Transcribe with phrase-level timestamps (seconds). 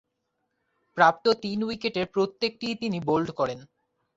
[0.97, 2.75] প্রাপ্ত তিন উইকেটের প্রত্যেকটিই
[3.05, 3.59] বোল্ড করেন।